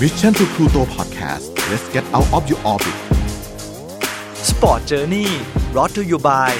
[0.00, 2.96] Mission to Pluto Podcast let's get out of your orbit
[4.50, 5.28] Sport Journey
[5.72, 6.50] brought to you by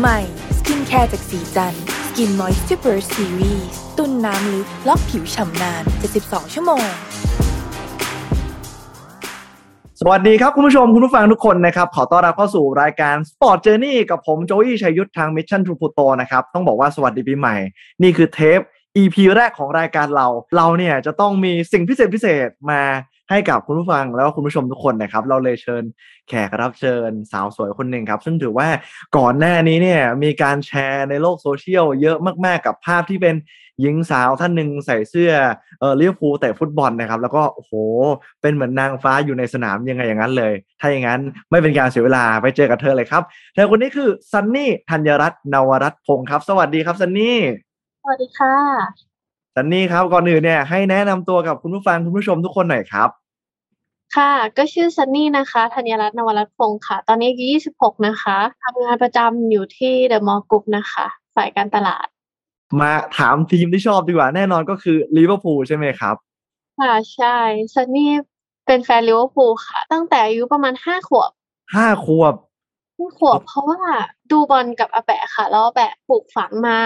[0.00, 0.18] ใหม่
[0.58, 1.74] สกินแคร์จากศรีจัน
[2.06, 3.66] ทร์ Skin Moisture Series
[3.98, 5.82] ตุนน้ำลึกล็อกผิวฉ่ำนาน
[6.18, 6.86] 72 ชั่วโมง
[10.00, 17.56] สวัสดีครับคุณผู้ชมคุณผู้ฟังทุกคนนะครับ ขอต้อนรับเข้าสู่รายการ Sport Journey กับผมโจอี้ชัยยุทธทาง Mission to Pluto นะครับ ต้องบอกว่าสวัสดีปีใหม่
[18.02, 18.60] นี่คือเทป
[18.96, 22.82] EP แรกของรายการเรา เราเนี่ยจะต้องมีสิ่งพิเศษพิเศษมา
[23.30, 25.82] ให้กับคุณผู้ฟังแล้วก็คุณผู้ชมทุกคนนะครับ เราเลยเชิญ
[26.28, 28.68] แขกรับเชิญสาวสวยคนหนึ่งครับ ซึ่งถือว่า
[29.16, 33.34] ก่อนหน้านี้เนี่ยมีการแชร์ในโลกโซเชียลเยอะมากๆกับภาพที่เป็น
[33.80, 35.32] หญิงสาวท่านหนึ่งใส่เสื้อ
[35.80, 37.72] เออลิเวอร์พูลเตะฟุตบอลนะครับ แล้วก็โอ้โห
[38.42, 43.22] เป็นเหมือนนางฟ้าอยู่ในสนามยังไงอย่างนั้นเลย ถ้าอย่างนั้นไม่เป็นการเสียเวลาไปเจอกับเธอเลยครับ
[43.54, 47.38] เธอคนนี้คือซันนี่ธัญรัตน์นวรัตน์พงศ์ครับ สวัสดีครับซันนี่
[48.08, 48.56] วัสดีค่ะ
[49.54, 53.08] ซันนี่ครับก่อนอื่นเนี่ยให้แนะนำตัวกับคุณผู้ฟังคุณผู้ชมทุกคนหน่อยครับ
[54.16, 57.44] ค่ะ ก็ชื่อซันนี่นะคะธัญรัตน์นวรัตน์พงศ์ค่ะ ตอนนี้อายุ
[57.76, 62.06] 26 นะคะทำงานประจำอยู่ที่เดอะมอลล์กรุ๊ปนะคะ ฝ่ายการตลาด
[62.80, 66.16] มาถามทีมที่ชอบดีกว่าแน่นอนก็คือลิเวอร์พูลใช่ไหมครับ
[66.80, 67.38] ค่ะใช่
[67.74, 68.10] ซันนี่
[68.66, 71.30] เป็นแฟนลิเวอร์พูลค่ะ ตั้งแต่อายุประมาณห้าขวบ
[71.74, 72.34] ห้าขวบ
[72.98, 73.80] ห้าขวบ เพราะว่า
[74.30, 76.78] ดูบอลกับอาแปะค่ะ แล้วอาแปะปลูกฝังมา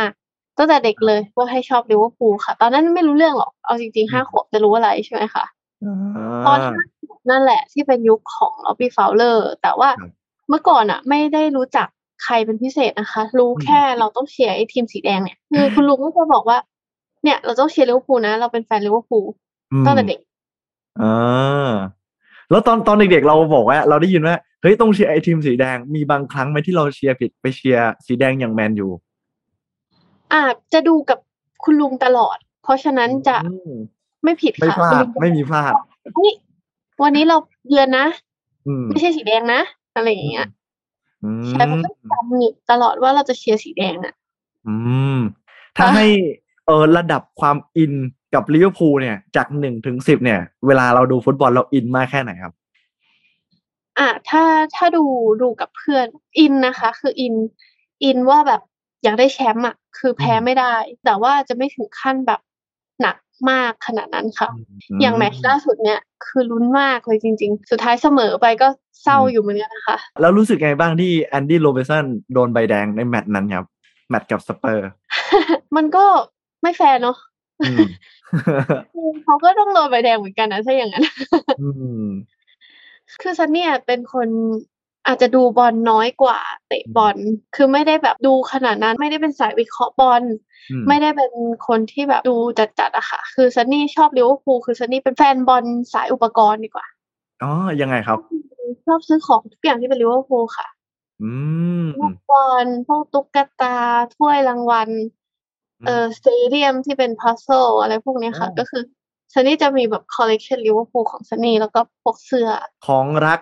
[0.61, 5.45] ตั้งแต่เด็กเลยว่าให้ชอบลิเวอร์พูลค่ะ ตอนนั้นไม่รู้เรื่องหรอกเอาจริงๆห้าขวบจะรู้อะไรใช่ไหมคะ
[6.47, 10.11] ตอนห้าขวบนั่นแหละที่เป็นยุคของร็อบบี้ฟาวเลอร์ แต่ว่าครับ
[10.49, 11.89] เมื่อก่อนอะ ไม่ได้รู้จัก
[12.25, 16.59] ใครเป็นพิเศษนะคะ รู้แค่เราต้องเชียร์ไอ้ทีมสีแดงเนี่ยคือคุณลุงก็จะบอกว่า
[17.25, 19.27] เนี่ย เราต้องเชียร์ลิเวอร์พูลนะ เราเป็นแฟนลิเวอร์พูล
[19.73, 20.21] อืมตั้งแต่เด็ก
[21.01, 21.71] อ่า
[22.51, 28.89] แล้วตอนตอนเด็กๆเราบอกว่า เราได้ยินว่าเฮ้ยต้องเชียร์ไอทีมสีแดงมีบางครั้งไหมที่เราเชียร์ผิดไปเชียร์สีแดงอย่างแมนยู
[30.35, 31.19] อาจจะดูกับ
[31.65, 33.71] คุณลุงตลอด เพราะฉะนั้นจะอืม
[34.25, 35.75] ไม่ผิดไม่ค่ะพลาคุณดลุงจะไม่มีพลาด
[36.15, 36.33] เฮ้ย
[37.03, 37.37] วันนี้เรา
[37.69, 38.07] เยือนนะ
[38.67, 39.61] อืมไม่ใช่สีแดงนะ
[39.95, 40.47] อะไรอย่างเงี้ย
[41.23, 44.15] อือใช่ผมก็จำอยู่ตลอดว่าเราจะเชียร์สีแดงอะ
[44.67, 44.75] อื
[45.17, 45.19] ม
[45.77, 46.05] ถ้าค่ะให้
[46.67, 47.93] เออระดับความอิน
[48.35, 52.53] กับลิเวอร์พูลเนี่ย จากหนึ่งถึงสิบเนี่ย เวลาเราดูฟุตบอลเราอินมากแค่ไหนครับ
[53.99, 54.43] อะถ้า
[54.75, 55.05] ถ้าดู
[55.43, 56.07] ดูกับเพื่อน
[56.39, 57.35] อินนะคะ คืออิน
[58.05, 58.61] อินว่าแบบ
[59.03, 60.75] อยากได้แชมป์อะคือแพ้อืมไม่ได้
[61.05, 62.41] แต่ว่าจะไม่ถึงขั้นแบบ
[63.01, 63.17] หนัก
[63.51, 64.49] มากขนาดนั้นค่ะ
[65.01, 68.69] อย่างแมตช์ล่าสุดเนี่ยคือลุ้นมากเลยจริง ๆ สุดท้ายเสมอไปก็
[69.03, 73.67] เศร้าอยู่เหมือนกันนะคะ แล้วรู้สึกไงบ้างที่แอนดี้โรเบิร์ตสันโดนใบแดงในแมตช์นั้นครับ
[74.11, 74.89] แมตช์กับสเปอร์ส
[75.77, 76.05] มันก็
[76.63, 77.17] ไม่แฟร์เนาะ
[77.61, 77.87] อืม
[79.25, 81.05] เขาก็ต้องโดนใบแดงเหมือนกันนะถ้าอย่างนั้น
[81.61, 81.69] อื
[82.03, 82.07] ม
[83.23, 84.29] คือซันเนี่ยเป็นคน
[85.07, 86.39] อาจจะดูบอลน้อยกว่า
[86.69, 87.17] เตะบอล
[87.55, 90.23] คือไม่ได้แบบดูขนาดนั้น ไม่ได้เป็นสายวิเคราะห์บอล
[90.71, 91.33] อืมไม่ได้เป็น
[91.67, 96.87] คนที่แบบดูจัดๆอะค่ะ คือซันนี่ชอบลิเวอร์พูลคือซันนี่เป็นแฟนบอลสายอุปกรณ์ดีกว่า
[97.43, 98.19] อ๋อยังไงครับ
[98.87, 100.67] ชอบซื้อของทุกอย่างที่เป็นลิเวอร์พูลค่ะ
[101.23, 101.33] อื
[101.83, 103.77] มพวลูกบอลพวกตุ๊กตา
[104.17, 104.89] ถ้วยรางวัล
[105.87, 108.83] เอ่อ stadium ที่เป็น puzzle อะไรพวกเนี้ยค่ะอ๋อก็คือ
[109.33, 112.49] ซันนี่จะมีแบบคอลเลกชันลิเวอร์พูลของซันนี่แล้วก็พวกเสื้อ
[112.87, 113.41] ของรัก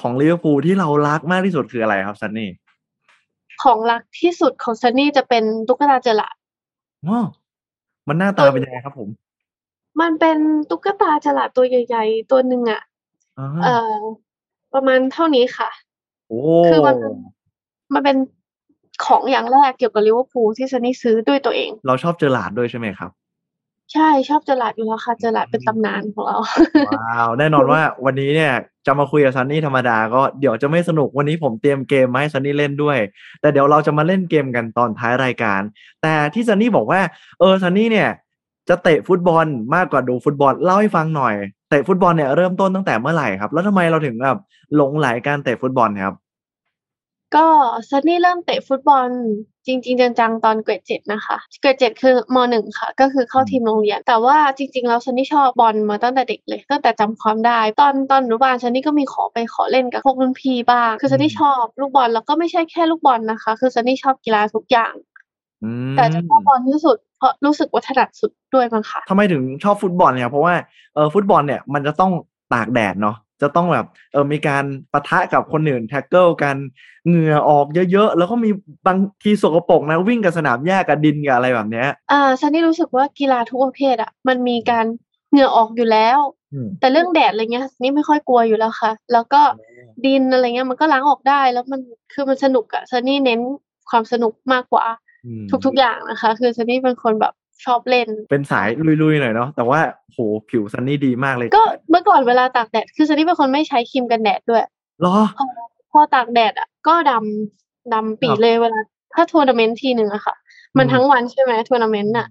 [0.00, 2.50] ของลิเวอร์พูลที่เรารักมากที่สุดคืออะไรครับซันนี่
[3.62, 6.34] ของรักที่สุดของซันนี่จะเป็นตุ๊กตาเจอร์ราร์ด
[7.06, 7.20] อ๋อ
[8.08, 9.08] มันหน้าตาเป็นยังไงครับผม
[10.00, 10.38] มันเป็น
[10.70, 12.82] ตุ๊กตาเจอร์ราร์ดตัวใหญ่ ๆ ตัวหนึ่งอะ
[13.38, 13.94] อ่าเอ่อ
[14.74, 15.70] ประมาณเท่านี้ค่ะ
[16.28, 16.40] โอ้
[16.70, 17.12] คือมันเป็น
[17.94, 18.16] มันเป็น
[19.06, 23.10] ของอย่างแรกเกี่ยวกับลิเวอร์พูลที่ซันนี่ซื้อด้วยตัวเอง เราชอบเจอร์ราร์ดด้วยใช่ไหมครับ
[23.92, 26.38] ใช่ชอบเจอร์ราร์ดอยู่แล้วค่ะเจอร์ราร์ดเป็นตำนานของเรา
[26.88, 28.52] ว้าวแน่นอนว่าวันนี้เนี่ย
[28.86, 32.98] จะมาคุยกับซันนี่ธรรมดาก็เดี๋ยวจะไม่สนุกวันนี้ผมเตรียมเกมมาให้ซันนี่เล่นด้วย
[33.40, 35.60] แต่เดี๋ยวเราจะมาเล่นเกมกันตอนท้ายรายการ
[36.02, 37.00] แต่ที่ซันนี่บอกว่า
[37.40, 38.08] เออซันนี่เนี่ย
[38.68, 41.34] จะเตะฟุตบอลมากกว่าดูฟุตบอลเล่าให้ฟังหน่อย
[41.70, 44.38] เตะฟุตบอลเนี่ยเริ่มต้นตั้งแต่เมื่อไหร่ครับ แล้วทำไมเราถึงแบบ
[44.76, 46.14] หลงใหลการเตะฟุตบอลครับ
[47.36, 47.46] ก็
[47.88, 49.08] ซันนี่เริ่มเตะฟุตบอล
[49.66, 64.94] จริง ๆ จังๆตอนเกรดเจ็ดนะคะ เกรดเจ็ดคือมหนึ่งค่ะ ก็คือเข้าทีมโรงเรียน แต่ว่าจริง ๆ แล้วซันนี่ชอบบอลมาตั้งแต่เด็กเลย ตั้งแต่จำความได้ ตอนตอนอนุบาลซันนี่ก็มีขอไปขอเล่นกับพวกรุ่นพี่บ้าง คือซันนี่ชอบลูกบอลแล้วก็ไม่ใช่แค่ลูกบอลนะคะ คือซันนี่ชอบกีฬาทุกอย่าง
[65.64, 70.54] อืมแต่จะชอบบอลที่สุดเพราะรู้สึกว่าถนัดสุดด้วยมั้งค่ะทำไมถึงชอบฟุตบอลเนี่ยเพราะว่า
[70.94, 72.12] เออฟุตบอลเนี่ยมันจะต้อง
[72.52, 76.56] ตากแดดเนาะ จะต้องแบบเออมีการปะทะกับคนอื่น tackle กัน
[77.06, 78.50] เหงื่อออกเยอะๆ แล้วก็มี
[78.86, 84.86] บางทีสกปรกนะวิ่งกับสนามหญ้ากับดินกับอะไรแบบเนี้ยอ่าซันนี่รู้สึกว่ากีฬาทุกประเภทอะมันมีการ
[85.30, 86.18] เหงื่อออกอยู่แล้ว
[86.52, 89.42] อืมแต่เรื่องแดดอะไรเงี้ยนี่ไม่ค่อยกลัวอยู่แล้วค่ะ แล้วก็
[90.06, 91.80] ดินอะไรเงี้ยมันก็ล้างออกได้แล้วมัน
[92.12, 93.40] คือมันสนุกอะซันนี่เน้น
[93.90, 94.86] ความสนุกมากกว่า
[95.26, 97.34] อืมทุกๆอย่างนะคะ คือซันนี่เป็นคนแบบ
[97.64, 98.68] ชอบเล่น เป็นสาย
[99.02, 99.80] ลุยๆหน่อยเนาะแต่ว่า
[100.12, 100.18] โห
[100.48, 104.64] ผิวซันนี่ดีมากเลย ก็เมื่อก่อนเวลาตากแดดคือซันนี่เป็นคนไม่ใช้ครีมกันแดดด้วย
[105.00, 105.18] เหรอ
[105.90, 108.80] พอตากแดดอะ ก็ดำดำปี๋ครับเลยเวลา
[109.14, 110.34] ถ้าทัวร์นาเมนต์ทีหนึ่งอะค่ะ
[110.78, 112.28] มันอืมทั้งวันใช่ไหมทัวร์นาเมนต์อะ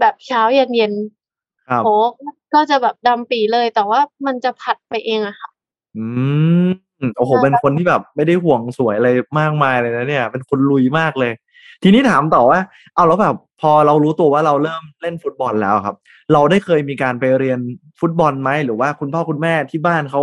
[0.00, 0.92] แบบเช้าเย็นเย็น
[1.68, 1.94] ครับโอ้
[2.54, 5.50] ก็จะแบบดำปี๋เลยแต่ว่ามันจะผัดไปเองอะค่ะ
[5.96, 6.04] อื
[6.66, 6.68] ม
[7.16, 11.32] โอ้โหเป็นคนที่แบบไม่ได้ห่วงสวยอะไรมากมายเลยนะเนี่ย เป็นคนลุยมากเลย
[11.82, 12.60] ทีนี้ถามต่อว่า
[12.94, 15.96] เอาแล้วแบบพอเรารู้ตัวว่าเราเริ่มเล่นฟุตบอลแล้วครับ
[16.32, 17.58] เราได้เคยมีการไปเรียน
[18.00, 20.22] ฟุตบอลไหมหรือว่าคุณพ่อคุณแม่ที่บ้านเขา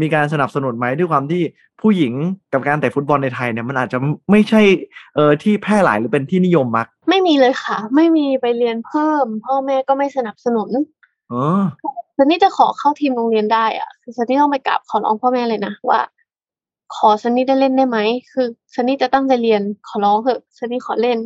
[0.00, 1.42] มีการสนับสนุนไหมด้วยความที่
[1.80, 2.12] ผู้หญิง
[2.52, 3.98] กับการเตะฟุตบอลในไทยเนี่ยมันอาจจะ
[4.30, 4.62] ไม่ใช่
[5.14, 10.70] เออที่แพร่หลายหรือเป็นที่นิยมมัก ไม่มีเลยค่ะ ไม่มีไปเรียนเพิ่ม พ่อแม่ก็ไม่สนับสนุน
[11.30, 11.62] เออ
[12.16, 16.00] ซันนี่จะขอเข้าทีมโรงเรียนได้อะคือซันนี่ต้องไปกราบขอร้องพ่อแม่เลยนะว่า
[16.94, 17.98] ขอซันนี่ได้เล่นได้ไหม
[18.32, 21.18] คือซันนี่จะตั้งใจเรียนขอร้องเถอะซันนี่ขอเล่น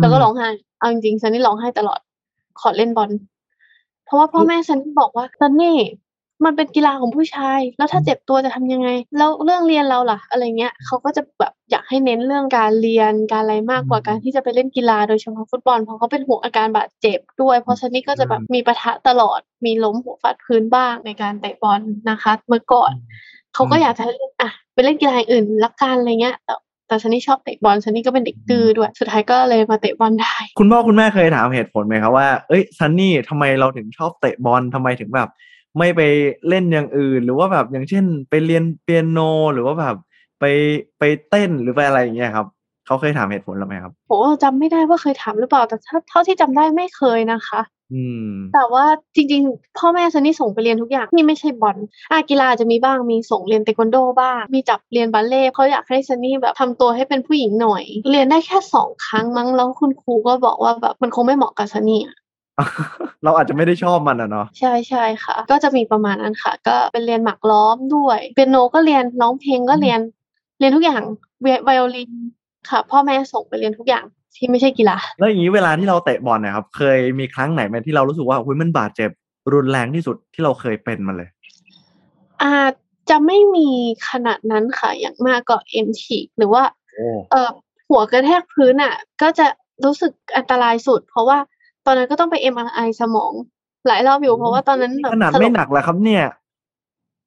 [0.00, 0.48] แล้วก็อืมร้องไห้
[0.78, 2.00] เอาจริงๆซันนี่ร้องไห้ตลอด
[2.60, 3.10] ขอเล่นบอล
[4.04, 5.78] เพราะว่าพ่อแม่ซันนี่บอกว่าซันนี่
[6.44, 8.88] มันเป็นกีฬาของผู้ชาย แล้วถ้าเจ็บตัวจะทำยังไง
[9.18, 21.80] แล้วเรื่องเรียนเราล่ะ อะไรเงี้ย เขาก็จะแบบอยากให้เน้นเรื่องการเรียน การอะไรมากกว่าการที่จะไปเล่นกีฬาโดยเฉพาะฟุตบอล เพราะเขาเป็นห่วงอาการบาดเจ็บด้วย เพราะซันนี่ก็จะแบบมีปะทะตลอด มีล้มหัวฟาดพื้นบ้างในการเตะบอล
[22.10, 22.92] นะคะ เมื่อก่อน
[23.54, 26.54] เขาก็อยากจะให้เล่นอะไปเล่นกีฬาอย่างอื่นละกันอะไรเงี้ยแต่
[26.88, 35.28] แต่ซันนี่ชอบเตะบอลซันนี่ก็เป็นเด็กดื้อด้วย สุดท้ายก็เลยมาเตะบอลได้ คุณพ่อคุณแม่เคยถามเหตุผลไหมครับว่าเอ้ยซันนี่ทำไมเราถึงชอบเตะบอลทำไมถึงแบบ
[35.78, 36.00] ไม่ไป
[36.48, 39.18] เล่นอย่างอื่น หรือว่าแบบอย่างเช่น ไปเรียนเปียโน
[39.54, 39.96] หรือว่าแบบ
[40.40, 40.44] ไป
[40.98, 42.46] ไปเต้นหรือไปอะไรอย่างเงี้ยครับ
[42.86, 44.12] เขาเคยถามเหตุผลเราไหมครับโห
[44.42, 47.81] จำไม่ได้ว่าเคยถามหรือเปล่าแต่ถ้าเท่าที่จำได้ไม่เคยนะคะอืม
[48.54, 48.84] แต่ว่า
[49.14, 51.76] จริง ๆ พ่อแม่ซันนี่ส่งไปเรียนทุกอย่างนี่ไม่ใช่บอล
[52.10, 62.16] อะกีฬาจะมีบ้างมีส่งเรียนเทควันโดบ้าง มีจับเรียนบัลเล่ต์เขาอยากให้ซันนี่แบบทำตัวให้เป็นผู้หญิงหน่อย เรียนได้แค่สองครั้งมั้งแล้วคุณครูก็บอกว่าแบบมันคงไม่เหมาะกับซันนี่อะ
[63.24, 70.00] เราอาจจะไม่ได้ชอบมันอะเนาะใช่ใช่ค่ะ ก็จะมีประมาณนั้นค่ะ ก็เป็นเรียนหมักล้อมด้วยเปียโนก็เรียนร้องเพลงก็เรียน
[70.58, 71.02] เรียนทุกอย่าง
[71.42, 72.10] ไวไวโอลิน
[72.70, 74.04] ค่ะ พ่อแม่ส่งไปเรียนทุกอย่าง
[74.36, 79.10] ที่ไม่ใช่กีฬาแล้วอย่างนี้เวลาที่เราเตะบอลเนะครับ เคยมีครั้งไหนไหมที่เรารู้สึกว่าอุ้ยมันบาดเจ็บ
[79.52, 81.28] รุนแรงที่สุดที่เราเคยเป็นมาเลย
[82.42, 82.72] อาจ
[83.10, 83.68] จะไม่มี
[84.08, 86.64] ขนาดนั้นค่ะ อย่างมากก็เอ็นฉีกหรือว่า
[86.96, 87.50] โอ้เออ
[87.88, 89.46] หัวกระแทกพื้นอะ ก็จะ
[89.84, 91.38] รู้สึกอันตรายสุด เพราะว่า
[91.86, 93.32] ตอนนั้นก็ต้องไป MRI สมอง
[93.86, 96.24] หลายรอบอยู่เพราะว่าตอนนั้นแบบขนาดสลไม่บหนักแล้วครับเนี่ย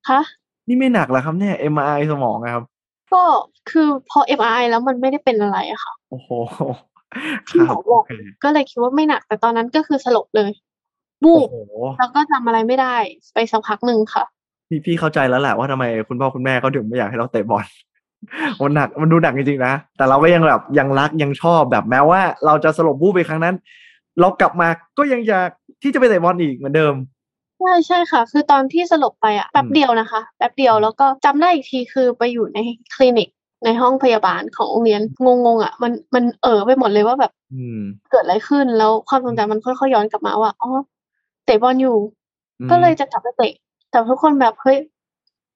[0.09, 0.21] คะ
[0.67, 2.63] นี่ไม่หนักแล้วครับเนี่ย MRI สมองอะครับ
[3.13, 3.23] ก็
[3.69, 6.29] คือพอ MRI แล้วมันไม่ได้เป็นอะไรอะค่ะ โอ้โห
[7.49, 8.09] ที่คหมรัอบบอกโอเค
[8.43, 10.51] ก็เลยคิดว่าไม่หนัก แต่ตอนนั้นก็คือสลบเลย
[11.25, 11.53] วูโอ้บโห
[11.97, 12.95] แล้วก็จำอะไรไม่ได้
[13.33, 14.23] ไปสักพักหนึ่งค่ะ
[14.69, 17.65] พี่พี่เข้าใจแล้วแหละว่าทำไมคุณพ่อคุณแม่เขาถึงไม่อยากให้เราเตะบอล
[18.61, 23.55] มันหนักมันดูหนักจริงๆนะ แต่เราก็ยังแบบยังรักยังชอบแบบแม้ว่า เราจะสลบวูบไปครั้งนั้น
[24.19, 24.67] เรากลับมา
[24.97, 25.49] ก็ยังอยาก
[25.83, 26.93] ที่จะไปเตะบอลอีกเหมือนเดิม
[27.59, 32.59] ใช่ใช่ค่ะ คือตอนที่สลบไปอะแป๊บอืมเดียวนะคะแป๊บเดียวแล้วก็จำได้อีกทีคือไปอยู่ใน
[32.93, 33.29] คลินิก
[33.63, 37.79] ในห้องพยาบาลของโรงเรียนงงๆอะมันมันเออไปหมดเลยว่าแบบอืม
[38.11, 40.69] เกิดอะไรขึ้นแล้วความทรงจำมันค่อยๆย้อนกลับมาว่าอ๋อ
[41.45, 41.97] เตะบอลอยู่
[42.59, 43.53] อืมก็เลยจะกลับไปเตะ
[43.91, 44.77] แต่ทุกคนแบบเฮ้ย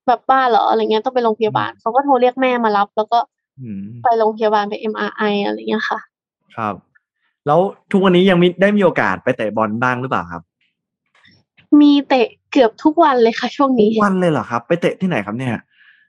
[0.08, 3.20] แบบบ้าเหรออะไรเงี้ยต้องไปโรงพยาบาลเขาก็โทรเรียกแม่มารับ แล้วก็
[3.62, 6.00] อืมไปโรงพยาบาลไป MRI อะไรเงี้ยค่ะ
[6.58, 6.76] ครับ
[7.48, 7.60] แล้ว
[7.92, 10.42] ทุกวันนี้ยังมีได้มีโอกาสไปเตะบอลบ้างหรือเปล่าครับ
[11.82, 15.54] มีเตะเกือบทุกวันเลยค่ะ ช่วงนี้ทุกวันเลยเหรอครับ ไปเตะที่ไหนครับเนี่ย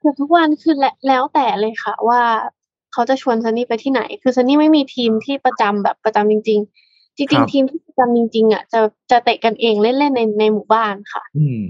[0.00, 2.22] เกือบทุกวันคือแล้วแล้วแต่เลยค่ะ ว่า
[2.92, 8.80] เขาจะชวนซันนี่ไปที่ไหน คือซันนี่ไม่มีทีมที่ประจำแบบประจำจริง ๆ ครัริงๆทีมที่ประจำจริง ๆ อะ จะ
[9.10, 11.62] จะเตะกันเองเล่นๆในในหมู่บ้านค่ะ อืม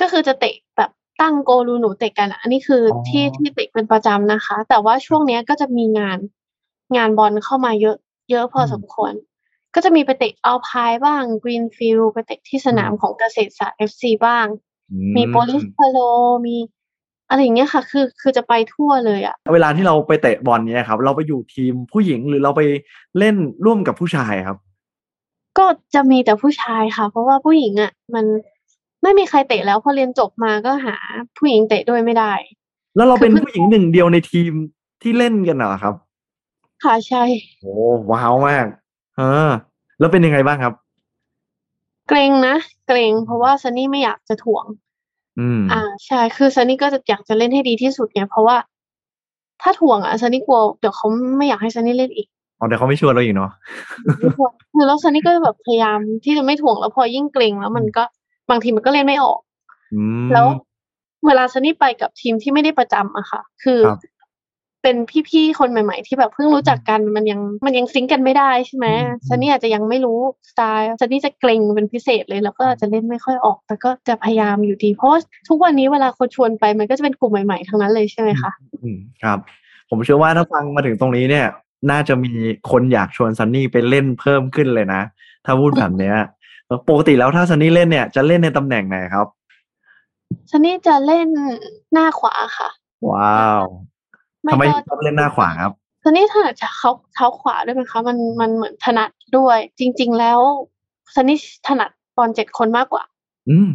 [0.00, 6.18] ก็คือจะเตะแบบตั้งโกลหนูเตะกันอะอันนี้คือออที่ที่เตะเป็นประจำนะคะ แต่ว่าช่วงเนี้ยก็จะมีงาน
[6.96, 7.96] งานบอลเข้ามาเยอะ
[8.30, 9.12] เยอะพอสมควร
[9.74, 14.46] ก็จะมีไปเตะอัลไพน์บ้างกรีนฟิลด์ไปเตะที่สนามของเกษตรศาสตร์เอฟซีบ้าง
[14.92, 15.98] อืมีโปลิสพาโล
[16.46, 16.56] มี
[17.28, 22.62] อะไรอย่างเงี้ยค่ะ คือคือจะไปทั่วเลยอะเวลาที่เราไปเตะบอลเนี่ยครับ เราไปอยู่ทีมผู้หญิงหรือเราไป
[23.18, 24.58] เล่นร่วมกับผู้ชายครับ
[25.58, 28.24] ก็จะมีแต่ผู้ชายค่ะ เพราะว่าผู้หญิงอะมัน
[29.02, 30.96] ไม่มีใครเตะแล้วพอเรียนจบมาก็หา
[31.38, 32.32] ผู้หญิงเตะด้วยไม่ได้
[32.96, 34.52] แล้วเราเป็นคือผู้หญิงหนึ่งเดียวในทีม
[35.02, 35.94] ที่เล่นกันเหรอครับ
[36.84, 37.24] ค่ะใช่
[37.62, 37.72] โอ้
[38.10, 38.66] ว้าวมาก
[39.16, 39.50] เออ
[39.98, 40.74] แล้วเป็นยังไงบ้างครับ
[42.08, 42.56] เกรงนะ
[42.88, 44.64] เกรงเพราะว่าซันนี่ไม่อยากจะถ่วง
[45.40, 48.56] อืม อ่า ใช่ คือซันนี่ก็จะอยากจะเล่นให้ดีที่สุดไงเพราะว่า
[49.62, 53.50] ถ้าถ่วงอะซันนี่กลัวเดี๋ยวเขาไม่อยากให้ซันนี่เล่นอีกอ๋อเดี๋ยวเขาไม่ชวนเราอีกเนาะ
[54.72, 58.04] คือแล้วซันนี่ก็แบบพยายามที่จะไม่ถ่วงแล้วพอยิ่งเกรงแล้วมันก็
[58.50, 59.40] บางทีมันก็เล่นไม่ออก
[59.94, 60.46] อืมแล้ว
[61.26, 63.98] เวลาซันนี่ไปกับทีมที่ไม่ได้ประจำอะค่ะ คือครับ
[64.84, 64.96] เป็น
[65.28, 70.18] พี่ๆคนใหม่ๆ ที่แบบเพิ่งรู้จักกันมันยังมันยังซิงก์กันไม่ได้ใช่ไหมอืมซันนี่อาจจะยังไม่รู้
[70.50, 78.50] สไตล์ซันนี่จะเกรงเป็นพิเศษเลยแล้วก็อาจจะเล่นไม่ค่อยออก แต่ก็จะพยายามอยู่ดีเพราะว่าทุกวันนี้เวลาคนชวนไปมันก็จะเป็นกลุ่มใหม่ๆทั้งนั้นเลยใช่ไหมคะ
[78.82, 79.38] อืมครับ
[79.88, 81.46] ผมเชื่อว่าถ้าฟังมาถึงตรงนี้เนี่ย
[81.90, 82.32] น่าจะมี
[82.70, 85.02] คนอยากชวนซันนี่ไปเล่นเพิ่มขึ้นเลยนะ
[85.44, 86.16] ถ้าพูดแบบเนี้ย
[86.88, 89.26] ปกติแล้วถ้าซันนี่เล่นเนี่ยจะเล่นในตำแหน่งไหนครับ
[90.50, 91.28] ซันนี่จะเล่น
[91.92, 92.68] หน้าขวาค่ะ
[93.10, 93.64] ว้าว
[94.52, 95.72] ทำไมก็ต้องเล่นหน้าขวาครับ
[96.02, 100.40] ซันนี่ถนัดจากเขาเท้าขวาด้วยไหมคะมันมันเหมือนถนัดด้วย จริง ๆ แล้ว
[101.14, 103.04] ซันนี่ถนัดบอลเจ็ดคนมากกว่า
[103.50, 103.68] อืม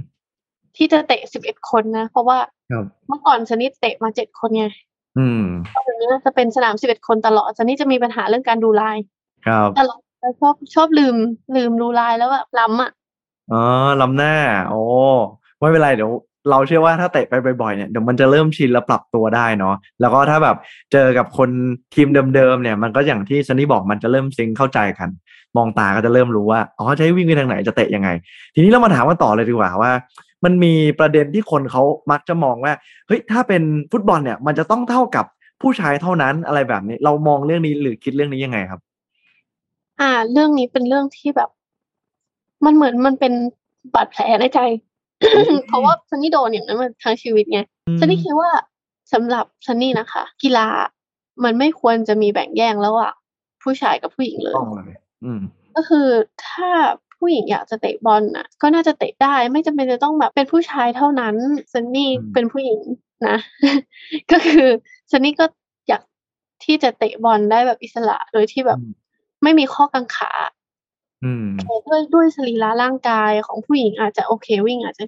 [0.75, 2.38] ที่จะเตะสิบเอ็ดคนนะ เพราะว่า
[2.71, 4.65] ครับเมื่อก่อนซันนี่เตะมาเจ็ดคนไง
[5.17, 5.43] อืม
[5.75, 8.97] ตอนนี้จะเป็นสนามสิบเอ็ดคนตลอดซันนี่จะมีปัญหาเรื่องการดูลาย
[9.47, 11.15] ครับตลอดแล้วชอบชอบลืม
[11.55, 12.91] ลืมดูลายแล้วแบบล้ำอะ
[13.51, 13.61] อ๋อ
[14.01, 14.33] ลำหน้า
[14.69, 14.81] โอ้
[15.57, 16.11] ไม่เป็นไรเดี๋ยว
[16.50, 20.58] เราเชื่อว่าถ้าเตะไปบ่อยๆเนี่ยเดี๋ยวมันจะเริ่มชินและปรับตัวได้เนาะแล้วก็ถ้าแบบ
[20.91, 21.50] เจอกับคน
[21.96, 25.10] ทีมเดิมๆเนี่ย มันก็อย่างที่ซันนี่บอกมันจะเริ่มซิงเข้าใจกัน
[25.58, 28.10] มองตาก็จะเริ่มรู้ว่าอ๋อจะให้วิ่งไปทางไหนจะเตะยังไง
[28.53, 29.91] ทีนี้เรามาถามกันต่อเลยดีกว่าว่า
[30.43, 32.74] มันมีประเด็นที่คนเขามักจะมองว่า
[33.08, 35.25] เฮ้ยถ้าเป็นฟุตบอลเนี่ย มันจะต้องเท่ากับ
[35.62, 38.79] ผู้ชายเท่านั้นอะไรแบบนี้ เรามองเรื่องนี้หรือคิดเรื่องนี้ยังไงครับ
[40.00, 41.50] อ่า เรื่องนี้เป็นเรื่องที่แบบ
[42.65, 43.34] มันเหมือนมันเป็น
[43.93, 44.60] บาดแผลในใจ
[45.67, 47.59] เพราะว่าซันนี่โดนอย่างนั้นมาทั้งชีวิตไง
[47.99, 48.51] ซันนี่คิดว่า
[49.13, 50.67] สำหรับซันนี่นะคะ กีฬา
[51.43, 53.13] มันไม่ควรจะมีแบ่งแยกแล้วอะ
[53.63, 55.41] ผู้ชายกับผู้หญิงเลยต้องเลยอืม
[55.75, 56.07] ก็คือ
[56.47, 56.69] ถ้า
[57.17, 61.35] ผู้หญิงอยากจะเตะบอลน่ะ ก็น่าจะเตะได้ไม่จำเป็นจะต้องแบบเป็นผู้ชายเท่านั้น
[61.73, 62.79] ซันนี่อืมเป็นผู้หญิง
[63.27, 63.38] นะ
[64.31, 64.67] ก็คือ
[65.11, 65.45] ซันนี่ก็
[65.89, 66.01] อยาก
[66.65, 68.79] ที่จะเตะบอลได้แบบอิสระโดยที่แบบ
[69.43, 70.59] ไม่มีข้อกังขาอืม
[71.88, 75.05] ด้วยด้วยสรีระร่างกายของผู้หญิงอาจจะโอเควิ่งอาจจะ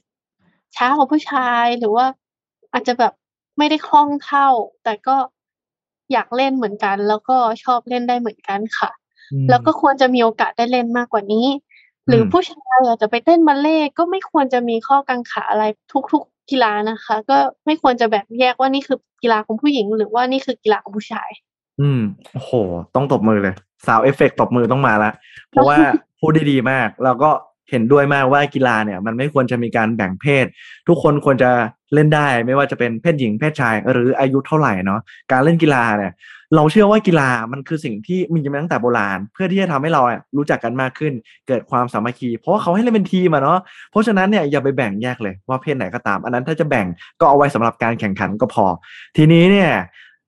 [0.75, 2.05] ช้ากว่าผู้ชายหรือว่า
[2.73, 3.13] อาจจะแบบ
[3.57, 4.47] ไม่ได้คล่องเท่า
[4.83, 5.15] แต่ก็
[6.11, 8.89] อยากเล่นเหมือนกัน แล้วก็ชอบเล่นได้เหมือนกันค่ะ
[9.49, 11.47] แล้วก็ควรจะมีโอกาสได้เล่นมากกว่านี้
[12.07, 15.63] หรืออมผู้ชายอยากจะไปเต้นบัลเล่ต์ก็ไม่ควรจะมีข้อกังขาอะไร
[16.11, 21.29] ทุก ๆ กีฬานะคะ ก็ไม่ควรจะแบ่งแยกว่านี่คือกีฬาของผู้หญิง หรือว่านี่คือกีฬาของผู้ชาย
[21.81, 22.01] อืม
[22.33, 22.51] โอ้โห
[22.95, 23.55] ต้องตบมือเลย
[23.87, 25.11] sound effect ตบมือต้องมาละ
[25.51, 25.77] เพราะว่า
[26.19, 27.29] พูดได้ดีมาก แล้วก็
[27.71, 30.45] เห็นด้วยมากว่ากีฬาเนี่ย มันไม่ควรจะมีการแบ่งเพศ
[30.87, 31.51] ทุกคนควรจะ
[31.93, 36.13] เล่นได้ ไม่ว่าจะเป็นเพศหญิงเพศชาย หรืออายุเท่าไหร่เนาะการเล่นกีฬาเนี่ย
[36.55, 41.13] เราเชื่อว่ากีฬามันคือสิ่งที่มีมาตั้งแต่โบราณ เพื่อที่จะทำให้เราอะรู้จักกันมากขึ้น
[41.47, 43.59] เกิดความสามัคคี เพราะว่าเขาให้เล่นเป็นทีมอะเนาะ
[43.91, 46.85] เพราะฉะนั้นเนี่ยอย่าไปแบ่งแยกเลยว่าเพศไหนก็ตาม อันนั้นถ้าจะแบ่ง
[47.19, 48.65] ก็เอาไว้สำหรับการแข่งขันก็พอ
[49.17, 49.71] ทีนี้เนี่ย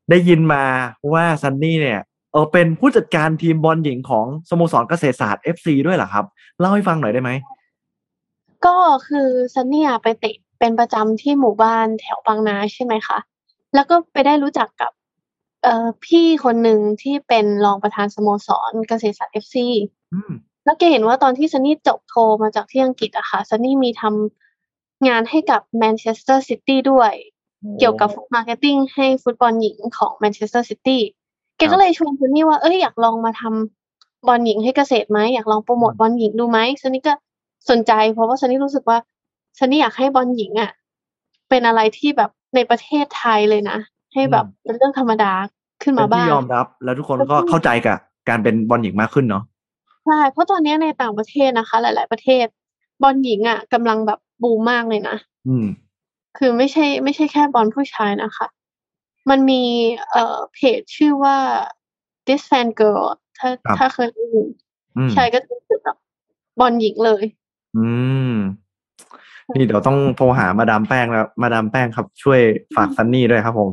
[0.09, 0.63] ได้ยินมา
[1.13, 6.25] ว่าซันนี่เนี่ยเออเป็นผู้จัดการทีมบอลหญิงของสโมสรเกษตรศาสตร์ FC ด้วยเหรอครับ
[6.59, 7.31] เล่าให้ฟังหน่อยได้ไหม
[8.65, 13.17] ก็คือซันเนี่ยไปเตะเป็นประจำที่หมู่บ้านแถวบางนาใช่ไหมคะ
[13.75, 14.91] แล้วก็ไปได้รู้จักกับ
[15.63, 19.67] เอ่อพี่คนหนึ่งที่เป็นรองประธานสโมสรเกษตรศาสตร์เอฟซี
[20.13, 20.31] อืม
[20.65, 27.13] แล้วแกเห็นว่าตอนที่ซันนี่จบโทมาจากที่อังกฤษอะค่ะซันนี่มีทำงานให้กับแมนเชสเตอร์ซิตี้ด้วย
[27.79, 31.01] เกี่ยวกับ marketing ให้ฟุตบอลหญิงของแมนเชสเตอร์ซิตี้
[31.57, 37.13] แกก็เลยชวนซันนี่ว่าเอ้ยอยากลองมาทำบอลหญิงให้เกษตรไหมอยากลองโปรโมทบอลหญิงดูไหมซันนี่ก็
[37.69, 38.97] สนใจ เพราะว่าซันนี่รู้สึกว่า
[39.57, 40.71] ซันนี่อยากให้บอลหญิงอะ
[41.49, 43.77] เป็นอะไรที่แบบในประเทศไทยเลยนะ
[44.13, 45.31] ให้แบบเป็นเรื่องธรรมดา
[45.83, 47.97] ขึ้นเป็มานบ้าที่งยอมรับ แล้วทุกคนก็เข้าใจกับ
[48.29, 49.43] การเป็นบอลหญิงมากขึ้นเนาะ
[50.05, 52.45] ใช่เพราะตอนนี้ในต่างประเทศนะคะ หลาย ๆ ประเทศ
[53.03, 55.17] บอลหญิงอะกำลังแบบบูมมากเลยนะ
[55.47, 55.65] อืม
[56.37, 58.47] คือไม่ใช่ไม่ใช่แค่บอลผู้ชายนะคะ
[59.29, 59.61] มันมี
[60.11, 61.37] เอ่อเพจชื่อว่า
[62.27, 64.47] this fan girl อะถ้าครับถ้าเคยได้ยิน
[64.97, 65.97] อืมใช่ก็คือแบบ
[66.59, 67.23] บอลหญิงเลย
[67.77, 67.87] อื
[68.33, 68.35] ม
[69.55, 72.39] นี่เดี๋ยวต้องโทรหามาดามแป้งแล้ว มาดามแป้งครับ ช่วย
[72.75, 73.69] ฝากซันนี่ด้วยครับผม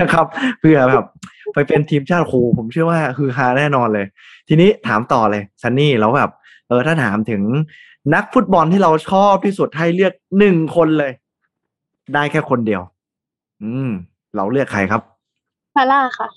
[0.00, 0.26] นะครับ
[0.60, 1.06] เพื่อแบบ
[1.54, 4.06] ไปเป็นทีมชาติครูผมเชื่อว่าคือฮาแน่นอนเลย
[4.48, 6.30] ทีนี้ถามต่อเลยซันนี่แล้วแบบ
[6.68, 7.42] เออถ้าถามถึง
[8.14, 11.12] นักฟุตบอลที่เราชอบที่สุดให้เลือกหนึ่งคนเลย
[12.14, 12.82] ได้แค่คนเดียว
[13.62, 13.90] อืม
[14.36, 15.02] เราเลือกใครครับ
[15.74, 16.28] ซาลาห์ค่ะ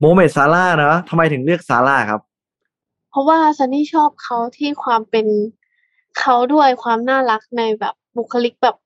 [0.00, 2.20] โมฮาเหม็ดซาลาห์นะทำไมถึงเลือกซาลาห์ครับ
[3.10, 5.26] เพราะว่าซันนี่ชอบเขาที่ความเป็น
[6.18, 8.76] เขาด้วยความน่ารักในแบบบุคลิกแบบ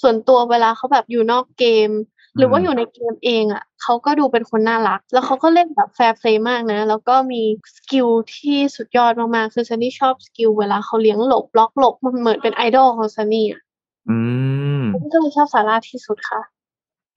[0.00, 1.90] ส่วนตัวเวลาเขาแบบอยู่นอกเกม
[2.36, 7.42] หรือว่าอืมอยู่ในเกมเองอะเขาก็ดูเป็นคนน่ารัก แล้วเขาก็เล่นแบบ fair play มากนะ แล้วก็มี
[7.76, 13.62] skill ที่สุดยอดมากๆ คือซันนี่ชอบ skill เวลาเขาเลี้ยงหลบบล็อกหลบมันเหมือนเป็นไอดอลของซันนี่อะ
[14.08, 14.63] อืมซันนี่
[15.12, 16.40] ก็เลยชอบซาลาห์ที่สุดค่ะ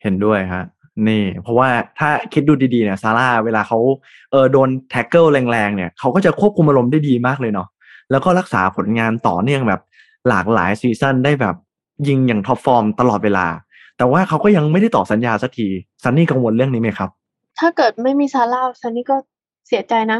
[0.01, 0.63] เห็นด้วยฮะ
[1.07, 3.79] นี่ เพราะว่าถ้าคิดดูดีๆเนี่ยซาลาห์เวลาเขา
[4.31, 7.67] เออโดน tackle แรงๆเนี่ยเขาก็จะควบคุมอารมณ์ได้ดีมากเลยเนาะ
[8.11, 9.81] แล้วก็รักษาผลงานต่อเนื่องแบบ
[10.29, 11.55] หลากหลาย season ได้แบบ
[12.07, 13.47] ยิงอย่าง top form ตลอดเวลา
[13.97, 15.67] แต่ว่าเขาก็ยังไม่ได้ต่อสัญญาสักที
[16.03, 17.09] ซันนี่กังวลเรื่องนี้ไหมครับ
[17.59, 19.15] ถ้าเกิดไม่มีซาลาห์ซันนี่ก็
[19.67, 20.19] เสียใจนะ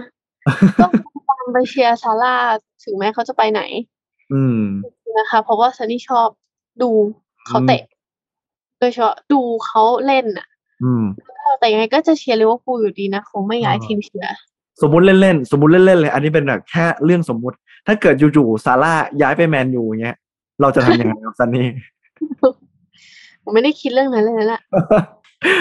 [0.82, 0.92] ต้อง
[1.30, 2.34] ตามไปเชียร์ซาลาห์
[2.84, 3.62] ถึงแม้เขาจะไปไหน
[4.34, 4.62] อืม
[5.18, 6.28] นะคะ เพราะว่าซันนี่ชอบ
[6.82, 6.90] ดู
[7.48, 7.82] เขาเตะ
[8.80, 10.48] โดยเฉพาะดูเขาเล่นน่ะ
[10.84, 11.04] อืม
[11.60, 14.36] แต่ยังไงก็จะเชียร์ลิเวอร์พูลอยู่ดีนะคงไม่ย้ายอ่าทีมเชียร์
[14.82, 20.18] สมมติเล่นๆสมมติเล่นๆเลย อันนี้เป็นแบบแค่เรื่องสมมุติ ถ้าเกิดอยู่ๆซาร่าย้ายไปแมนยูอย่างเงี้ย
[20.62, 21.68] เราจะทำยังไงครับซันนี่
[23.44, 24.62] ผมไม่ได้คิดเรื่องนั้นเลยนะ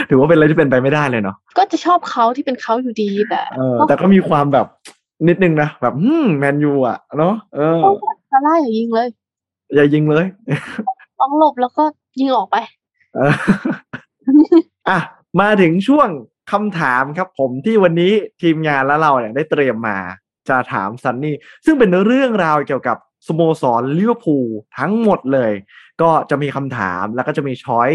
[0.08, 4.66] ถือว่าเป็นอะไรที่เป็นไปไม่ได้เลยเนาะก็จะชอบเขาที่เป็นเขาอยู่ดีแต่เออแต่ก็มีความแบบ
[5.28, 7.80] นิดนึงนะแบบอืมแมนยูอะเนาะเออ
[8.30, 9.08] ซาร่าอย่ายิงเลย
[9.74, 10.24] อย่ายิงเลย
[11.20, 11.84] ต้องหลบแล้วก็
[12.18, 12.56] ยิงออกไป
[13.14, 13.34] เออ
[14.88, 14.98] อะ
[15.40, 16.08] มาถึงช่วง
[16.52, 19.98] คำถามครับ ผมที่วันนี้ทีมงานและเราเนี่ยได้เตรียมมา
[20.48, 22.96] จะถามซันนี่ ซึ่งเป็นเรื่องราวเกี่ยวกับ
[23.26, 24.46] สโมสรลิเวอร์พูล
[24.78, 25.52] ทั้งหมดเลย
[26.02, 27.90] ก็จะมีคำถามแล้วก็จะมี choice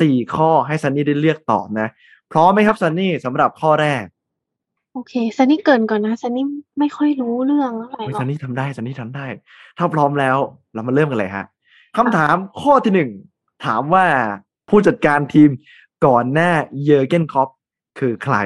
[0.00, 1.88] สี่ข้อให้ซันนี่ได้เลือกตอบนะ
[2.32, 4.04] พร้อมไหมครับซันนี่สำหรับข้อแรก
[4.92, 6.46] โอเคซันนี่เกริ่นก่อนนะซันนี่
[6.78, 9.26] ไม่ค่อยรู้เรื่องอะไรเฮ้ยหรอซันนี่ทำได้ซันนี่ทำได้
[9.78, 10.36] ถ้าพร้อมแล้ว
[10.74, 11.44] เรามาเริ่มกันเลยฮะ
[11.96, 13.10] คำถามข้อที่หนึ่ง
[13.64, 14.06] ถามว่า
[14.68, 15.50] ผู้จัดการทีม
[16.06, 16.52] ก่อนหน้า
[16.84, 17.48] เยอร์เกนคล็อปป์
[17.98, 18.36] คือใคร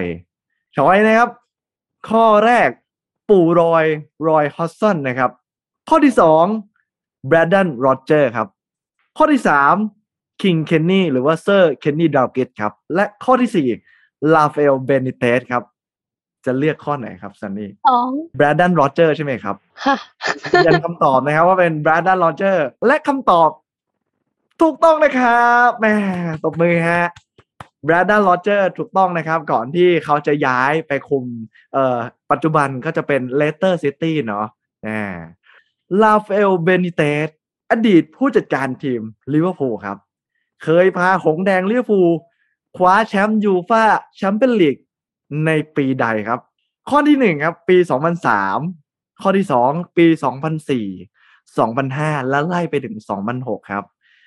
[0.76, 1.30] choice นะครับ
[2.08, 2.68] ข้อแรก
[3.28, 3.84] ปู่รอย
[4.28, 5.30] รอยฮอดจ์สันนะครับ
[5.88, 6.44] ข้อที่สอง
[7.26, 8.48] แบรด o นโรเจอร์ครับ
[9.16, 9.74] ข้อที่สาม
[10.42, 13.68] คิงเคนนี่หรือว่าเซอร์เคนนี่ดัลกลิชครับ และข้อที่สี่
[14.34, 15.64] ราฟาเอลเบนิเตซครับ
[16.47, 19.97] จะเลือกข้อไหนครับซันนี่สองแบรด o นโรเจอร์ใช่ไหมครับ ค่ะ
[20.52, 22.56] ยืนยันคำตอบนะครับ ว่าเป็น Brendan Rodgers
[22.87, 23.50] และคำตอบ
[24.62, 25.95] ถูกต้องนะครับแหม่
[26.42, 27.07] ตบมือฮะ
[27.87, 31.25] Brendan Rodgers ถูกต้องนะครับ ก่อนที่เขาจะย้ายไปคุม
[31.73, 31.99] เอ่อ
[32.30, 34.47] ปัจจุบันก็จะเป็น Leicester City เนาะ
[34.88, 35.16] อ่า
[36.02, 37.28] ราฟาเอลเบนิเตซ
[37.71, 39.02] อดีตผู้จัดการทีม
[39.33, 39.97] ลิเวอร์พูลครับ
[40.64, 42.09] เคยพาหงส์แดงลิเวอร์พูล
[42.76, 43.83] คว้าแชมป์ยูฟ่า
[44.16, 44.76] แชมเปี้ยนลีก
[45.47, 46.40] ในปีใดครับ
[46.88, 47.76] ข้อที่หนึ่งครับ ปี
[48.50, 50.06] 2003ข้อที่สองปี
[50.78, 52.97] 2004 2005แล้วไล่ไปถึง
[53.35, 53.85] 2006ครับ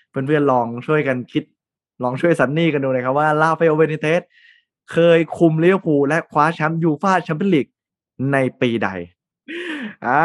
[0.10, 1.43] เพื่อนๆลองช่วยกันคิด
[2.04, 4.21] ลองช่วยซันนี่กันดูนะครับว่าราฟาเอลเบนิเตซ
[4.91, 7.67] เคยคุมลิเวอร์พูลและคว้าแชมป์ยูฟ่าแชมเปี้ยนลีก
[8.32, 8.89] ในปีใด
[10.08, 10.23] อ่า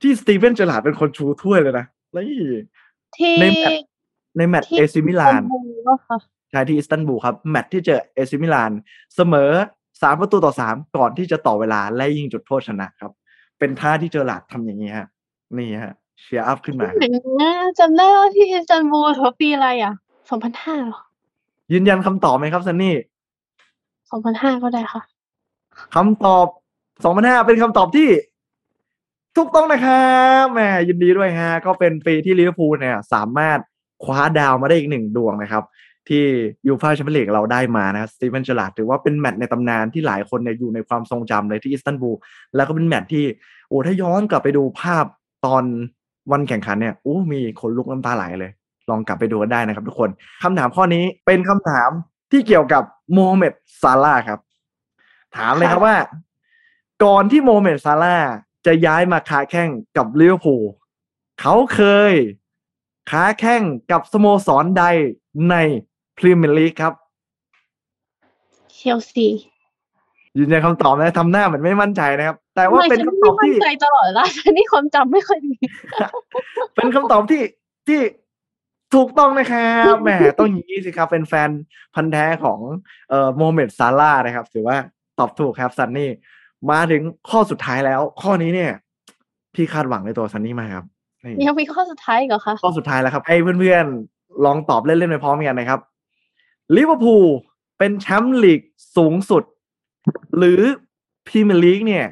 [0.00, 2.26] ที่สตีเวนเจอร์ราร์ดเป็นคนชูถ้วยเลยนะนี่
[3.16, 3.86] ที่ในแมตช์
[4.36, 5.42] ในแมตช์ที่เอซีมิลาน
[6.56, 8.72] อิสตับูลปะค่ะใช่ที่อิสตันบูลครับ แมตช์ที่เจอเอซีมิลาน
[9.16, 9.50] เสมอ
[10.02, 13.12] สามประตูต่อสามก่อนที่จะต่อเวลาและยิงจุดโทษชนะครับ
[13.58, 15.08] เป็นท่าที่เจอร์ราร์ดทำอย่างนี้ฮะ
[15.56, 17.04] นี่ฮะ cheer up ขึ้นมาไหน
[17.40, 19.94] นะจำได้ว่าที่อิสตันบูลเขาปีอะไรอะ
[20.30, 21.00] สองพันห้าหรอ
[21.72, 22.94] ยืนยันคำตอบไหมครับซันนี่
[24.10, 25.02] สองพันห้าก็ได้ค่ะ
[25.94, 26.46] คำตอบ
[27.02, 28.08] 2005เป็นคำตอบที่
[29.36, 30.08] ถูกต้องนะครั
[30.42, 33.58] บแหมยินดีด้วยฮะ ก็เป็นปีที่ลิเวอร์พูลเนี่ย สามารถ
[34.04, 35.64] คว้าดาวมาได้อีกหนึ่งดวงนะครับ
[36.08, 36.24] ที่
[36.66, 42.16] ยูฟ่าแชมเปี้ยนลีกเราได้มานะสตีเวนเจอร์ราร์ดถือว่าเป็นแมตช์ในตำนานที่หลายคนเนี่ยอยู่ในความทรงจำเลยที่อิสตันบูล
[42.56, 43.24] แล้วก็เป็นแมตช์ที่
[43.68, 45.04] โอ้ถ้าย้อนกลับไปดูภาพ
[45.46, 45.64] ตอน
[46.32, 48.50] วันแข่งขันเนี่ยอู้มีขนลุกน้ำตาไหลเลย
[48.90, 50.10] ลองกลับไปดูกันได้นะครับทุกคน
[50.42, 51.90] คำถามข้อนี้เป็นคำถาม
[52.30, 54.38] ที่เกี่ยวกับโมฮัมเหม็ดซาลาห์ครับ
[55.36, 55.96] ถามเลยครับว่า
[57.04, 58.30] ก่อนที่โมฮัมเหม็ดซาลาห์
[58.66, 60.64] จะย้ายมาค้าแข้งกับลิเวอร์พูล
[61.40, 62.12] เขาเคย
[63.10, 64.84] ค้าแข่งกับสโมสรใด
[65.50, 65.56] ใน
[66.18, 66.92] พรีเมียร์ลีกครับ
[68.74, 69.28] เชลซี
[70.38, 75.54] ยืนยันคำตอบนะทำหน้าเหมือนไม่มั่นใจนะครับ แต่ว่าเป็นคำตอบไม่ที่มั่นใจตลอดเวลาฉันนี่ความจำไม่ค่อยดี
[76.74, 77.42] เป็นคำตอบที่
[77.88, 78.00] ที่
[78.94, 81.50] ถูกต้องนะครับแหมต้องอย่างนี้สิครับ เป็นแฟน
[81.94, 82.58] พันธ์แท้ของ
[83.10, 84.76] เอ่อโมฮัมเหม็ดซาร่าห์นะครับ ถือว่า
[85.18, 86.10] ตอบถูกครับซันนี่
[86.70, 88.72] มาถึงข้อสุดท้ายแล้ว ข้อนี้เนี่ย
[89.54, 90.86] พี่คาดหวังในตัวซันนี่มากครับ
[91.24, 95.80] นี่ยังมีข้อสุดท้ายอีกเหรอคะข้อสุดท้ายแล้วครับให้เพื่อนๆลองตอบเล่นๆไปพร้อมกันนะครับ
[96.76, 97.26] ลิเวอร์พูล
[97.78, 98.60] เป็นแชมป์ลีก
[98.96, 99.42] สูงสุด
[100.36, 100.60] หรือ
[101.26, 102.06] พรีเมียร์ลีกเนี่ย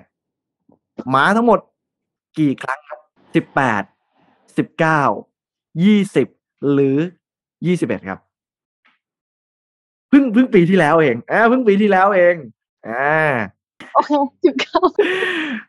[1.14, 1.60] มาทั้งหมด
[2.38, 3.00] กี่ครั้งครับ
[3.34, 3.82] สิบแปด
[4.56, 5.02] สิบเก้า
[5.84, 6.26] ยี่สิบ
[6.72, 6.96] หรือ
[7.66, 8.18] ยี่สิบเอ็ดครับ
[10.08, 12.34] เพิ่งเพิ่งปีที่แล้วเองอ่าเพิ่งปีที่แล้วเอง
[12.88, 13.30] อ่า
[13.96, 14.10] โอเค
[14.44, 14.78] สิบเก้า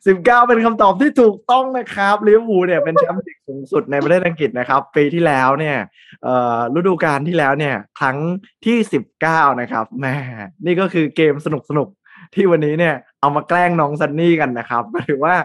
[0.07, 5.77] สิบเก้าเป็นคำตอบที่ถูกต้องนะครับลิเวอร์พูลเนี่ยเป็นแชมป์ลีกสูงสุดในประเทศอังกฤษนะครับ ปีที่แล้วเนี่ย
[6.23, 8.17] เอ่อฤดูกาลที่แล้วเนี่ย ครั้ง
[8.65, 10.15] ที่สิบเก้านะครับแหม่
[10.65, 11.87] นี่ก็คือเกมสนุกสนุก
[12.35, 12.95] ที่วันนี้เนี่ย
[13.27, 15.35] เอามาแกล้งน้องซันนี่กันนะครับถือว่า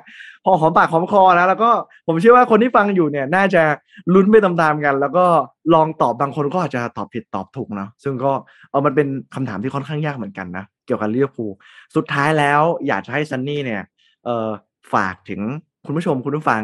[0.45, 1.71] พอหอมปากหอมคอนะแล้วก็
[2.07, 3.63] ผมเชื่อว่าคนที่ฟังอยู่เนี่ย น่าจะ
[4.15, 5.25] ลุ้นไปตามๆกัน แล้วก็
[5.75, 8.33] ลองตอบบางคนก็อาจจะตอบผิดตอบถูกเนาะซึ่งก็
[8.71, 11.45] เออมันเป็นคำถามที่ค่อนข้างยากเหมือนกันนะเกี่ยวกับลิเวอร์พูล
[11.97, 13.83] สุดท้ายแล้วอยากจะให้ซันนี่เนี่ย
[14.25, 14.49] เออ
[14.93, 15.41] ฝากถึง
[15.87, 16.63] คุณผู้ชมคุณผู้ฟัง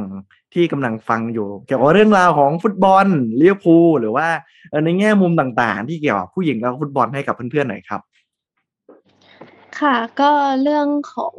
[0.54, 3.06] ที่กำลังฟังอยู่ เกี่ยวกับเรื่องราวของฟุตบอล
[3.40, 4.26] ลิเวอร์พูลหรือว่า
[4.84, 8.00] ในแง่มุมต่างๆ ที่เกี่ยวกับผู้หญิงแล้วก็ฟุตบอลให้กับเพื่อนๆหน่อยครับ
[9.80, 10.30] ค่ะ ก็
[10.62, 11.34] เรื่องของ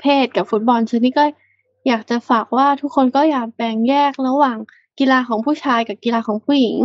[0.00, 1.24] เพศกับฟุตบอลซันนี่ก็
[1.88, 4.58] อยากจะฝากว่าทุกคนก็อย่าแบ่งแยกระหว่าง
[4.98, 6.78] กีฬาของผู้ชายกับกีฬาของผู้หญิง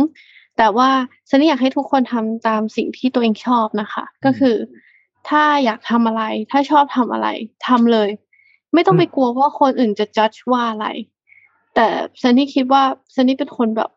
[0.58, 0.90] แต่ว่า
[1.28, 4.56] ซันนี่อยากให้ทุกคนทำตามสิ่งที่ตัวเองชอบนะคะ ก็คือ
[5.28, 7.28] ถ้าอยากทำอะไร ถ้าชอบทำอะไร
[7.66, 8.08] ทำเลย
[8.74, 10.86] ไม่ต้องไปกลัวว่าคนอื่นจะจัดว่าอะไร
[11.74, 11.86] แต่
[12.22, 12.82] ซันนี่คิดว่า
[13.14, 13.90] ซันนี่เป็นคนแบบ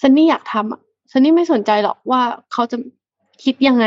[0.00, 2.76] ซันนี่อยากทำอะซันนี่ไม่สนใจหรอกว่าเขาจะ
[3.44, 3.86] คิดยังไง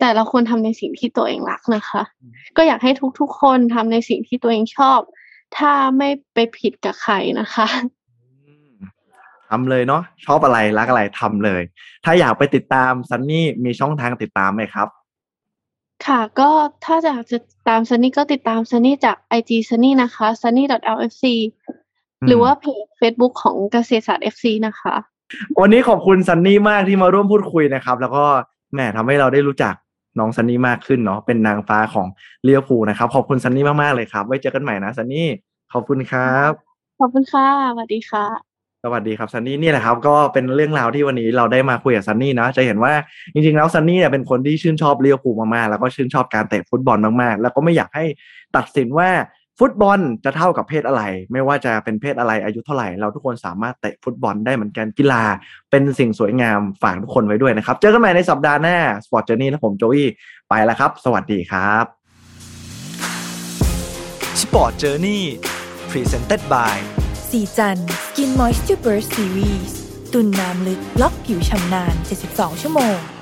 [0.00, 2.02] แต่เราควรทำในสิ่งที่ตัวเองรักนะคะ
[2.56, 5.00] ก็อยากให้ทุกๆ คนทำในสิ่งที่ตัวเองชอบ
[5.56, 7.66] ถ้าไม่ไปผิดกับใครนะคะ
[9.50, 11.62] ทำเลยเนาะชอบอะไรรักอะไรทำเลย
[12.04, 14.88] ถ้าอยากไปติดตามซันนี่มีช่องทางติดตามไหมครับ
[16.06, 16.50] ค่ะ ก็
[16.84, 21.24] ถ้าอยากจะตามซันนี่ก็ติดตามซันนี่จาก IG ซันนี่นะคะ sunny.lfc
[22.28, 24.94] หรือว่าเพจ Facebook ของเกษตรศาสตร์ FC นะคะ
[25.60, 28.24] วันนี้ขอบคุณซันนี่มากที่มาร่วมพูดคุยนะครับ แล้วก็
[28.72, 29.74] แหมทำให้เราได้รู้จัก
[30.18, 32.06] น้องซันนี่มากขึ้นเนาะเป็นนางฟ้าของ
[32.44, 35.28] เลียวภูลนะครับ ขอบคุณซันนี่มากๆเลยครับ ไว้เจอกันใหม่นะซันนี่
[35.72, 36.50] ขอบคุณครับ
[37.00, 42.92] ขอบคุณค่ะสวัสดีค่ะสวัสดีครับซันนี่นี่แหละครับก็เป็นเรื่องราวที่วันนี้เราได้มาคุยกับซันนี่นะจะเห็นว่า
[43.32, 48.04] จริงๆแล้วซันนี่เนี่ยเป็นคนที่ชื่นชอบเลียวภูลมากๆแล้วก็ชื่นชอบการเตะฟุตบอลมากๆ แล้วก็ไม่อยากให้
[48.56, 49.08] ตัดสินว่า
[49.60, 55.22] ฟุตบอลจะเท่ากับเพศอะไร ไม่ว่าจะเป็นเพศอะไรอายุเท่าไหร่ เราทุกคนสามารถเตะฟุตบอลได้เหมือนกันกีฬา
[55.70, 60.08] เป็นสิ่งสวยงามฝากทุกคนไว้ด้วยนะครับ เจอกันใหม่ในสัปดาห์หน้า Sport Journey และผมโจวี่
[60.48, 61.84] ไปแล้วครับ สวัสดีครับ
[64.42, 65.20] Sport Journey
[65.90, 66.76] Presented by
[67.30, 69.72] สีจัน Skin Moisture Burst Series
[70.12, 71.94] ตุ่นน้ำลึกล็อกผิวชำนาน
[72.28, 73.13] 72 ชั่วโมง